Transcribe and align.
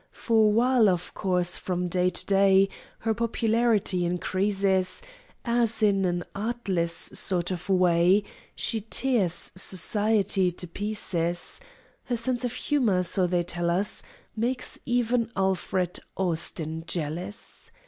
For 0.13 0.51
while, 0.51 0.89
of 0.89 1.13
course, 1.13 1.59
from 1.59 1.87
day 1.87 2.09
to 2.09 2.25
day, 2.25 2.69
Her 3.01 3.13
popularity 3.13 4.03
increases, 4.03 4.99
As, 5.45 5.83
in 5.83 6.05
an 6.05 6.23
artless 6.33 6.91
sort 6.91 7.51
of 7.51 7.69
way, 7.69 8.23
She 8.55 8.81
tears 8.81 9.51
Society 9.55 10.49
to 10.49 10.65
pieces, 10.67 11.59
Her 12.05 12.17
sense 12.17 12.43
of 12.43 12.53
humor, 12.53 13.03
so 13.03 13.27
they 13.27 13.43
tell 13.43 13.69
us, 13.69 14.01
Makes 14.35 14.79
even 14.87 15.29
Alfred 15.35 15.99
Austin 16.17 16.83
jealous! 16.87 17.69